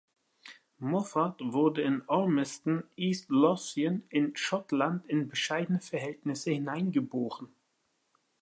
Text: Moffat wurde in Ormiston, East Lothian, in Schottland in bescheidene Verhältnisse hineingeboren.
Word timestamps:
Moffat 0.79 1.39
wurde 1.43 1.83
in 1.83 2.01
Ormiston, 2.07 2.83
East 2.95 3.29
Lothian, 3.29 4.01
in 4.09 4.35
Schottland 4.35 5.05
in 5.05 5.27
bescheidene 5.29 5.79
Verhältnisse 5.79 6.49
hineingeboren. 6.49 7.49